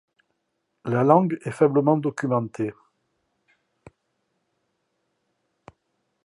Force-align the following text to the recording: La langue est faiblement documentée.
La 0.83 1.03
langue 1.03 1.37
est 1.45 1.51
faiblement 1.51 1.95
documentée. 1.95 2.73